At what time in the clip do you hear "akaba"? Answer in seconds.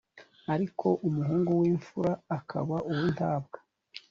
2.37-2.75